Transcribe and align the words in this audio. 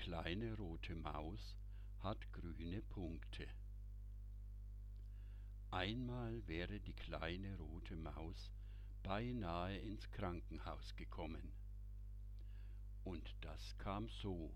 kleine 0.00 0.54
rote 0.56 0.94
Maus 0.94 1.58
hat 1.98 2.32
grüne 2.32 2.80
Punkte. 2.80 3.46
Einmal 5.70 6.46
wäre 6.48 6.80
die 6.80 6.94
kleine 6.94 7.54
rote 7.58 7.96
Maus 7.96 8.50
beinahe 9.02 9.76
ins 9.76 10.10
Krankenhaus 10.10 10.96
gekommen. 10.96 11.52
Und 13.04 13.36
das 13.42 13.76
kam 13.76 14.08
so. 14.08 14.54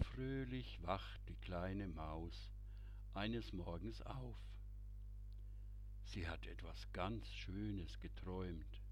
Fröhlich 0.00 0.82
wacht 0.82 1.28
die 1.28 1.36
kleine 1.36 1.86
Maus 1.86 2.50
eines 3.14 3.52
Morgens 3.52 4.02
auf. 4.02 4.36
Sie 6.06 6.26
hat 6.26 6.44
etwas 6.48 6.92
ganz 6.92 7.28
Schönes 7.28 8.00
geträumt. 8.00 8.82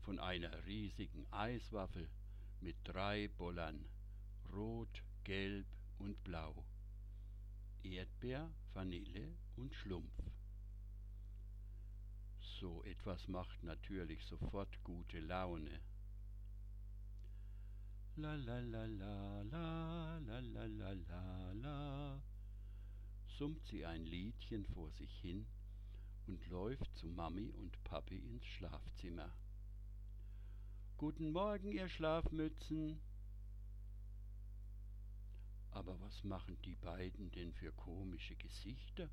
Von 0.00 0.18
einer 0.18 0.66
riesigen 0.66 1.26
Eiswaffel 1.32 2.10
mit 2.62 2.76
drei 2.84 3.28
Bollern, 3.28 3.84
rot, 4.52 5.02
gelb 5.24 5.66
und 5.98 6.22
blau. 6.22 6.64
Erdbeer, 7.82 8.50
Vanille 8.72 9.34
und 9.56 9.74
Schlumpf. 9.74 10.14
So 12.38 12.84
etwas 12.84 13.26
macht 13.26 13.62
natürlich 13.64 14.24
sofort 14.24 14.82
gute 14.84 15.18
Laune. 15.18 15.80
La 18.16 18.34
la 18.34 18.60
la 18.60 18.84
la 18.84 19.42
la 19.42 20.18
la 20.18 20.40
la 20.40 20.66
la 20.66 20.92
la 20.92 21.52
la 21.52 22.22
summt 23.26 23.66
sie 23.66 23.84
ein 23.84 24.04
Liedchen 24.04 24.64
vor 24.66 24.90
sich 24.92 25.12
hin 25.20 25.46
und 26.26 26.46
läuft 26.48 26.94
zu 26.96 27.08
Mami 27.08 27.50
und 27.52 27.82
Papi 27.82 28.18
ins 28.18 28.44
Schlafzimmer. 28.44 29.32
Guten 31.02 31.32
Morgen, 31.32 31.72
ihr 31.72 31.88
Schlafmützen. 31.88 33.00
Aber 35.72 36.00
was 36.00 36.22
machen 36.22 36.56
die 36.62 36.76
beiden 36.76 37.28
denn 37.32 37.52
für 37.54 37.72
komische 37.72 38.36
Gesichter? 38.36 39.10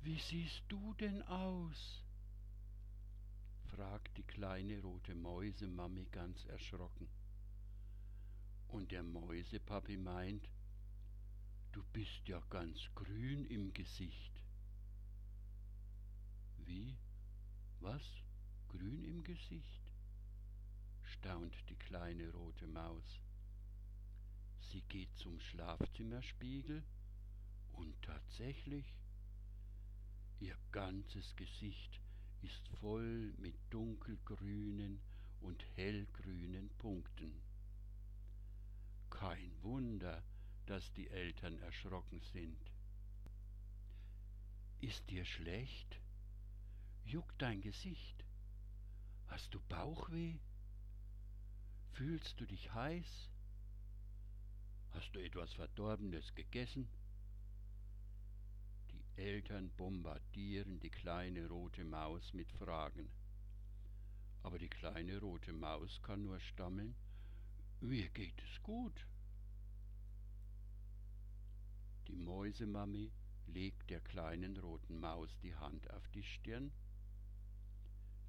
Wie 0.00 0.18
siehst 0.18 0.64
du 0.66 0.94
denn 0.94 1.22
aus? 1.28 2.02
fragt 3.70 4.18
die 4.18 4.24
kleine 4.24 4.80
rote 4.82 5.14
Mäusemami 5.14 6.06
ganz 6.06 6.44
erschrocken. 6.46 7.08
Und 8.66 8.90
der 8.90 9.04
Mäusepapi 9.04 9.96
meint, 9.96 10.48
du 11.70 11.84
bist 11.92 12.26
ja 12.26 12.40
ganz 12.50 12.80
grün 12.96 13.44
im 13.44 13.72
Gesicht. 13.72 14.40
Wie? 16.56 16.98
Was? 17.78 18.02
Grün 18.66 19.04
im 19.04 19.22
Gesicht? 19.22 19.81
Staunt 21.12 21.54
die 21.68 21.76
kleine 21.76 22.30
rote 22.30 22.66
Maus. 22.66 23.20
Sie 24.60 24.82
geht 24.82 25.14
zum 25.16 25.38
Schlafzimmerspiegel 25.40 26.82
und 27.72 28.00
tatsächlich 28.02 28.96
Ihr 30.42 30.58
ganzes 30.72 31.36
Gesicht 31.36 32.00
ist 32.40 32.66
voll 32.80 33.32
mit 33.38 33.54
dunkelgrünen 33.70 35.00
und 35.40 35.64
hellgrünen 35.76 36.68
Punkten. 36.78 37.40
Kein 39.08 39.52
Wunder, 39.62 40.24
dass 40.66 40.92
die 40.94 41.08
Eltern 41.08 41.58
erschrocken 41.58 42.20
sind. 42.32 42.58
Ist 44.80 45.08
dir 45.10 45.24
schlecht? 45.24 46.00
Juckt 47.04 47.40
dein 47.40 47.60
Gesicht? 47.60 48.24
Hast 49.28 49.54
du 49.54 49.60
Bauchweh? 49.68 50.40
Fühlst 51.92 52.40
du 52.40 52.46
dich 52.46 52.72
heiß? 52.72 53.28
Hast 54.92 55.14
du 55.14 55.20
etwas 55.20 55.52
Verdorbenes 55.52 56.34
gegessen? 56.34 56.88
Eltern 59.16 59.70
bombardieren 59.76 60.80
die 60.80 60.90
kleine 60.90 61.46
rote 61.48 61.84
Maus 61.84 62.32
mit 62.32 62.50
Fragen. 62.52 63.10
Aber 64.42 64.58
die 64.58 64.70
kleine 64.70 65.20
rote 65.20 65.52
Maus 65.52 66.00
kann 66.02 66.22
nur 66.22 66.40
stammeln, 66.40 66.94
mir 67.80 68.08
geht 68.08 68.42
es 68.42 68.62
gut. 68.62 69.06
Die 72.08 72.16
Mäusemami 72.16 73.12
legt 73.46 73.90
der 73.90 74.00
kleinen 74.00 74.56
roten 74.56 74.98
Maus 74.98 75.30
die 75.42 75.54
Hand 75.54 75.90
auf 75.90 76.08
die 76.08 76.22
Stirn. 76.22 76.72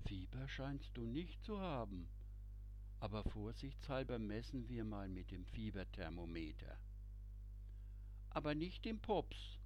Fieber 0.06 0.50
scheinst 0.50 0.92
du 0.96 1.06
nicht 1.06 1.42
zu 1.46 1.62
haben, 1.62 2.10
aber 3.04 3.22
vorsichtshalber 3.26 4.18
messen 4.18 4.70
wir 4.70 4.86
mal 4.86 5.10
mit 5.10 5.30
dem 5.32 5.46
Fieberthermometer. 5.46 6.80
Aber 8.30 8.56
nicht 8.56 8.86
im 8.86 9.02
Pops, 9.02 9.60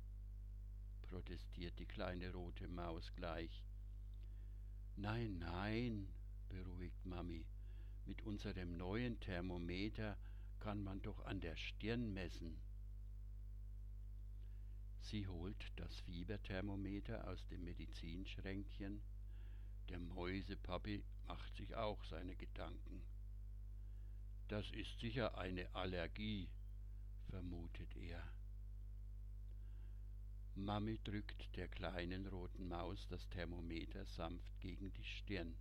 protestiert 1.03 1.77
die 1.77 1.85
kleine 1.85 2.33
rote 2.33 2.67
Maus 2.67 3.13
gleich. 3.13 3.63
Nein, 4.95 5.37
nein, 5.37 6.11
beruhigt 6.49 7.05
Mami, 7.05 7.45
mit 8.07 8.23
unserem 8.23 8.75
neuen 8.75 9.19
Thermometer 9.19 10.17
kann 10.57 10.83
man 10.83 10.99
doch 11.03 11.23
an 11.25 11.39
der 11.39 11.55
Stirn 11.57 12.11
messen. 12.13 12.59
Sie 14.99 15.27
holt 15.27 15.71
das 15.75 15.99
Fieberthermometer 15.99 17.27
aus 17.27 17.45
dem 17.45 17.65
Medizinschränkchen. 17.65 19.03
Der 19.89 19.99
Mäusepapi 19.99 21.03
macht 21.27 21.55
sich 21.55 21.75
auch 21.75 22.03
seine 22.03 22.35
Gedanken. 22.35 23.03
Das 24.47 24.69
ist 24.71 24.99
sicher 24.99 25.37
eine 25.37 25.73
Allergie, 25.75 26.49
vermutet 27.29 27.93
er. 27.97 28.23
Mami 30.55 30.97
drückt 31.03 31.55
der 31.57 31.67
kleinen 31.67 32.25
roten 32.27 32.67
Maus 32.67 33.05
das 33.09 33.27
Thermometer 33.29 34.05
sanft 34.05 34.59
gegen 34.61 34.91
die 34.93 35.03
Stirn. 35.03 35.55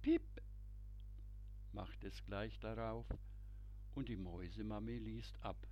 Piep! 0.00 0.40
macht 1.72 2.02
es 2.04 2.24
gleich 2.24 2.58
darauf 2.58 3.06
und 3.94 4.08
die 4.08 4.16
Mäusemami 4.16 4.96
liest 4.98 5.38
ab. 5.42 5.66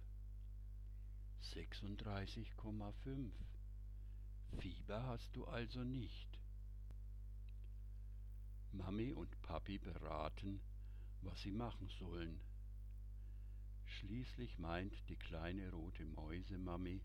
36,5. 1.43 3.33
Fieber 4.59 5.03
hast 5.07 5.35
du 5.35 5.47
also 5.47 5.83
nicht. 5.83 6.39
Mami 8.73 9.13
und 9.13 9.41
Papi 9.41 9.79
beraten, 9.79 10.61
was 11.25 11.41
sie 11.43 11.53
machen 11.53 11.89
sollen. 11.89 12.41
Schließlich 13.87 14.59
meint 14.59 14.95
die 15.09 15.17
kleine 15.17 15.71
rote 15.71 16.05
Mäusemami, 16.05 17.03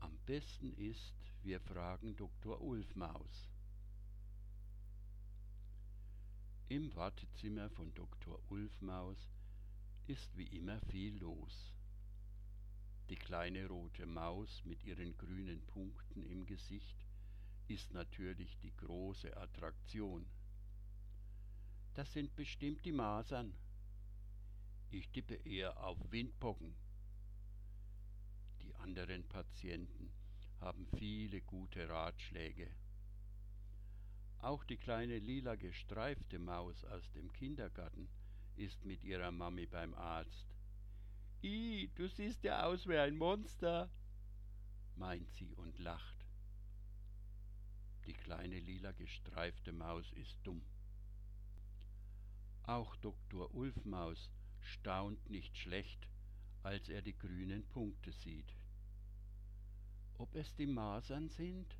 am 0.00 0.16
besten 0.24 0.72
ist, 0.72 1.14
wir 1.42 1.60
fragen 1.60 2.16
Dr. 2.16 2.58
Ulfmaus. 2.62 3.50
Im 6.68 6.94
Wartezimmer 6.94 7.68
von 7.68 7.92
Dr. 7.92 8.40
Ulfmaus 8.48 9.18
ist 10.06 10.34
wie 10.38 10.46
immer 10.56 10.80
viel 10.80 11.18
los. 11.18 11.74
Die 13.10 13.16
kleine 13.16 13.66
rote 13.66 14.06
Maus 14.06 14.64
mit 14.64 14.82
ihren 14.84 15.16
grünen 15.18 15.60
Punkten 15.66 16.24
im 16.24 16.46
Gesicht 16.46 17.04
ist 17.68 17.92
natürlich 17.92 18.56
die 18.60 18.74
große 18.76 19.36
Attraktion. 19.36 20.24
Das 21.94 22.12
sind 22.12 22.34
bestimmt 22.36 22.84
die 22.84 22.92
Masern. 22.92 23.52
Ich 24.90 25.08
tippe 25.10 25.34
eher 25.34 25.82
auf 25.82 25.98
Windpocken. 26.10 26.74
Die 28.62 28.74
anderen 28.76 29.26
Patienten 29.28 30.12
haben 30.60 30.86
viele 30.98 31.40
gute 31.42 31.88
Ratschläge. 31.88 32.70
Auch 34.38 34.64
die 34.64 34.76
kleine 34.76 35.18
lila 35.18 35.56
gestreifte 35.56 36.38
Maus 36.38 36.84
aus 36.84 37.10
dem 37.12 37.32
Kindergarten 37.32 38.08
ist 38.56 38.84
mit 38.84 39.02
ihrer 39.04 39.30
Mami 39.30 39.66
beim 39.66 39.94
Arzt. 39.94 40.54
I, 41.42 41.90
du 41.94 42.08
siehst 42.08 42.44
ja 42.44 42.64
aus 42.64 42.86
wie 42.86 42.96
ein 42.96 43.16
Monster, 43.16 43.90
meint 44.96 45.30
sie 45.32 45.54
und 45.54 45.78
lacht. 45.78 46.26
Die 48.06 48.12
kleine 48.12 48.60
lila 48.60 48.92
gestreifte 48.92 49.72
Maus 49.72 50.10
ist 50.12 50.38
dumm. 50.42 50.62
Auch 52.70 52.94
Dr. 52.98 53.52
Ulfmaus 53.52 54.30
staunt 54.60 55.28
nicht 55.28 55.56
schlecht 55.56 56.06
als 56.62 56.88
er 56.88 57.02
die 57.02 57.18
grünen 57.18 57.66
Punkte 57.66 58.12
sieht. 58.12 58.54
Ob 60.18 60.36
es 60.36 60.54
die 60.54 60.68
Masern 60.68 61.28
sind? 61.30 61.76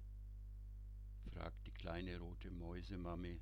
fragt 1.32 1.64
die 1.64 1.70
kleine 1.70 2.18
rote 2.18 2.50
Mäusemami. 2.50 3.40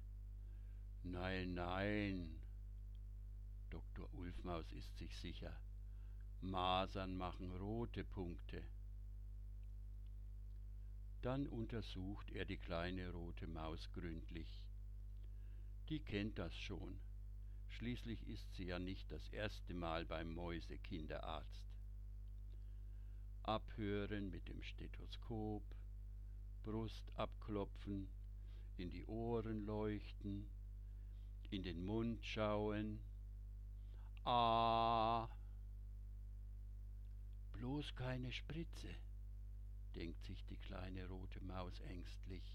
Nein, 1.04 1.54
nein. 1.54 2.38
Dr. 3.70 4.12
Ulfmaus 4.12 4.70
ist 4.72 4.98
sich 4.98 5.16
sicher. 5.16 5.58
Masern 6.42 7.16
machen 7.16 7.50
rote 7.56 8.04
Punkte. 8.04 8.62
Dann 11.22 11.46
untersucht 11.46 12.30
er 12.30 12.44
die 12.44 12.58
kleine 12.58 13.10
rote 13.10 13.46
Maus 13.46 13.90
gründlich. 13.92 14.66
Die 15.88 16.00
kennt 16.00 16.38
das 16.38 16.54
schon. 16.54 17.07
Schließlich 17.68 18.26
ist 18.26 18.54
sie 18.54 18.64
ja 18.64 18.78
nicht 18.78 19.10
das 19.10 19.28
erste 19.28 19.74
Mal 19.74 20.04
beim 20.04 20.34
Mäusekinderarzt. 20.34 21.64
Abhören 23.42 24.30
mit 24.30 24.48
dem 24.48 24.62
Stethoskop, 24.62 25.62
Brust 26.62 27.10
abklopfen, 27.16 28.08
in 28.76 28.90
die 28.90 29.06
Ohren 29.06 29.64
leuchten, 29.64 30.50
in 31.50 31.62
den 31.62 31.84
Mund 31.84 32.24
schauen. 32.24 33.00
Ah! 34.24 35.28
Bloß 37.52 37.94
keine 37.94 38.30
Spritze, 38.30 38.94
denkt 39.94 40.22
sich 40.24 40.44
die 40.46 40.58
kleine 40.58 41.06
rote 41.06 41.40
Maus 41.42 41.80
ängstlich. 41.80 42.54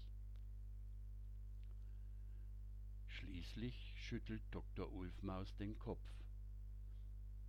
Schließlich 3.24 3.94
schüttelt 3.96 4.42
Dr. 4.50 4.92
Ulfmaus 4.92 5.56
den 5.56 5.78
Kopf. 5.78 6.06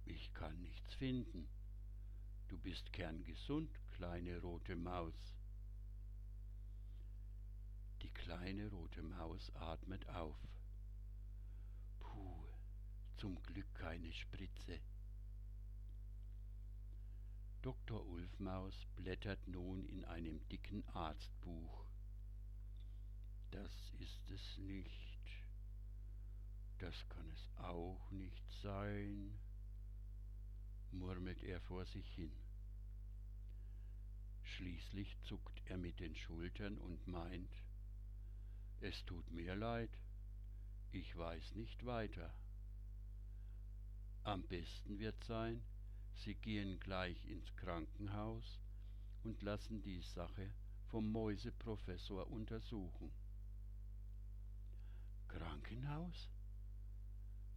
Ich 0.05 0.33
kann 0.33 0.61
nichts 0.61 0.93
finden. 0.93 1.49
Du 2.47 2.57
bist 2.57 2.93
kerngesund, 2.93 3.69
kleine 3.87 4.39
rote 4.39 4.77
Maus. 4.77 5.35
Die 8.01 8.09
kleine 8.09 8.69
rote 8.69 9.03
Maus 9.03 9.53
atmet 9.55 10.07
auf. 10.07 10.37
Puh, 11.99 12.45
zum 13.17 13.41
Glück 13.43 13.75
keine 13.75 14.13
Spritze. 14.13 14.79
Dr. 17.61 18.05
Ulfmaus 18.05 18.85
blättert 18.95 19.45
nun 19.45 19.83
in 19.87 20.05
einem 20.05 20.47
dicken 20.47 20.87
Arztbuch. 20.87 21.85
Das 23.51 23.91
ist 23.99 24.29
es 24.29 24.57
nicht. 24.59 25.04
Das 26.79 27.07
kann 27.09 27.29
es 27.29 27.49
auch 27.57 28.11
nicht 28.11 28.51
sein, 28.61 29.39
murmelt 30.91 31.41
er 31.43 31.61
vor 31.61 31.85
sich 31.85 32.07
hin. 32.13 32.31
Schließlich 34.43 35.17
zuckt 35.23 35.61
er 35.65 35.77
mit 35.77 35.99
den 35.99 36.15
Schultern 36.15 36.77
und 36.77 37.07
meint, 37.07 37.63
es 38.81 39.03
tut 39.05 39.31
mir 39.31 39.55
leid, 39.55 39.97
ich 40.91 41.15
weiß 41.17 41.55
nicht 41.55 41.85
weiter. 41.85 42.33
Am 44.23 44.43
besten 44.47 44.99
wird 44.99 45.23
sein, 45.23 45.63
Sie 46.15 46.35
gehen 46.35 46.79
gleich 46.79 47.25
ins 47.25 47.55
Krankenhaus 47.57 48.59
und 49.23 49.41
lassen 49.41 49.81
die 49.81 50.01
Sache 50.01 50.53
vom 50.87 51.11
Mäuseprofessor 51.11 52.31
untersuchen. 52.31 53.11
Krankenhaus? 55.27 56.29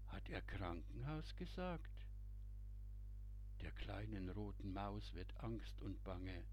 Hat 0.09 0.29
er 0.29 0.43
Krankenhaus 0.43 1.35
gesagt? 1.37 2.07
Der 3.61 3.73
kleinen 3.73 4.29
roten 4.31 4.73
Maus 4.73 5.13
wird 5.15 5.33
Angst 5.41 5.81
und 5.81 6.03
Bange. 6.05 6.45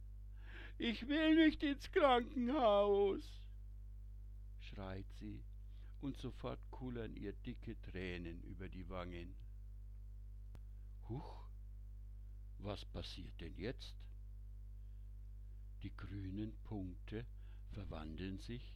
Ich 0.78 1.07
will 1.07 1.36
nicht 1.36 1.63
ins 1.63 1.90
Krankenhaus, 1.92 3.42
schreit 4.60 5.10
sie, 5.19 5.44
und 6.02 6.18
sofort 6.18 6.60
kullern 6.69 7.16
ihr 7.16 7.34
dicke 7.34 7.80
Tränen 7.81 8.42
über 8.44 8.68
die 8.69 8.88
Wangen. 8.90 9.36
Huch, 11.08 11.50
was 12.58 12.84
passiert 12.86 13.40
denn 13.40 13.56
jetzt? 13.56 13.96
Die 15.84 15.96
grünen 15.96 16.58
Punkte 16.63 17.25
verwandeln 17.72 18.40
sich 18.40 18.75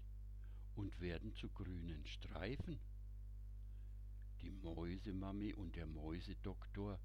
und 0.75 1.00
werden 1.02 1.34
zu 1.36 1.50
grünen 1.50 2.06
Streifen. 2.06 2.80
Die 4.41 4.51
Mäusemami 4.51 5.53
und 5.53 5.75
der 5.75 5.86
Mäusedoktor 5.86 7.00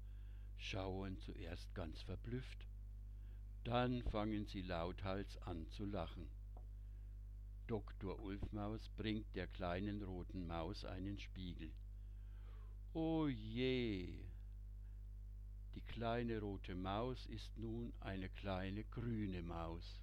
schauen 0.57 1.19
zuerst 1.19 1.73
ganz 1.75 2.01
verblüfft, 2.01 2.67
dann 3.63 4.01
fangen 4.03 4.45
sie 4.45 4.61
lauthals 4.61 5.37
an 5.39 5.67
zu 5.69 5.85
lachen. 5.85 6.29
Doktor 7.67 8.19
Ulfmaus 8.19 8.89
bringt 8.89 9.35
der 9.35 9.47
kleinen 9.47 10.03
roten 10.03 10.45
Maus 10.45 10.85
einen 10.85 11.17
Spiegel. 11.19 11.71
O 12.93 13.27
je! 13.27 14.23
Die 15.73 15.81
kleine 15.81 16.39
rote 16.39 16.75
Maus 16.75 17.25
ist 17.25 17.57
nun 17.57 17.91
eine 17.99 18.29
kleine 18.29 18.85
grüne 18.85 19.41
Maus. 19.41 19.99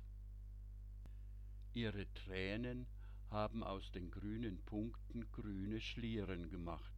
Ihre 1.73 2.13
Tränen 2.13 2.87
haben 3.31 3.65
aus 3.65 3.91
den 3.93 4.11
grünen 4.11 4.61
Punkten 4.67 5.31
grüne 5.31 5.81
Schlieren 5.81 6.51
gemacht. 6.51 6.92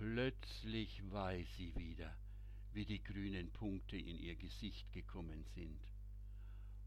Plötzlich 0.00 1.02
weiß 1.12 1.46
sie 1.58 1.76
wieder, 1.76 2.16
wie 2.72 2.86
die 2.86 3.02
grünen 3.02 3.52
Punkte 3.52 3.98
in 3.98 4.18
ihr 4.18 4.34
Gesicht 4.34 4.90
gekommen 4.92 5.44
sind. 5.54 5.78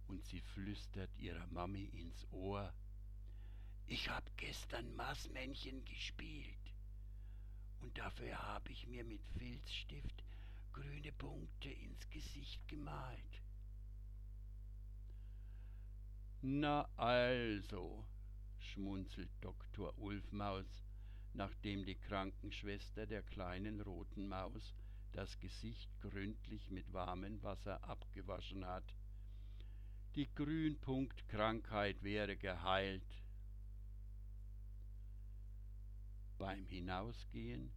Und 0.08 0.26
sie 0.26 0.42
flüstert 0.42 1.16
ihrer 1.20 1.46
Mami 1.46 1.84
ins 1.94 2.26
Ohr, 2.32 2.74
ich 3.86 4.10
hab 4.10 4.36
gestern 4.36 4.96
Maßmännchen 4.96 5.86
gespielt. 5.86 6.74
Und 7.82 7.96
dafür 8.00 8.36
habe 8.36 8.72
ich 8.72 8.88
mir 8.88 9.04
mit 9.04 9.22
Filzstift 9.38 10.24
grüne 10.72 11.12
Punkte 11.12 11.70
ins 11.70 12.10
Gesicht 12.10 12.68
gemalt. 12.68 13.44
Na 16.42 16.90
also, 16.98 18.08
schmunzelt 18.58 19.30
Dr. 19.40 19.96
Ulfmaus 20.00 20.84
nachdem 21.34 21.86
die 21.86 21.96
Krankenschwester 21.96 23.08
der 23.08 23.24
kleinen 23.24 23.82
roten 23.82 24.28
Maus 24.28 24.74
das 25.12 25.40
Gesicht 25.40 25.90
gründlich 26.00 26.70
mit 26.70 26.92
warmem 26.94 27.42
Wasser 27.44 27.84
abgewaschen 27.84 28.66
hat. 28.66 28.96
Die 30.16 30.34
Grünpunktkrankheit 30.36 32.04
wäre 32.04 32.38
geheilt. 32.38 33.24
Beim 36.38 36.66
Hinausgehen 36.68 37.72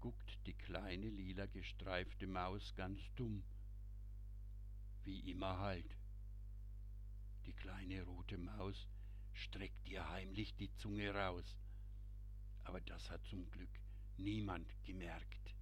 guckt 0.00 0.38
die 0.46 0.54
kleine 0.54 1.08
lila 1.08 1.46
gestreifte 1.46 2.26
Maus 2.26 2.74
ganz 2.74 3.00
dumm. 3.16 3.42
Wie 5.02 5.30
immer 5.30 5.58
halt. 5.58 5.96
Die 7.46 7.52
kleine 7.52 8.02
rote 8.02 8.38
Maus 8.38 8.88
streckt 9.32 9.88
ihr 9.88 10.08
heimlich 10.08 10.54
die 10.56 10.72
Zunge 10.74 11.12
raus 11.14 11.56
aber 12.64 12.80
das 12.80 13.10
hat 13.10 13.24
zum 13.26 13.48
Glück 13.50 13.70
niemand 14.16 14.66
gemerkt. 14.84 15.54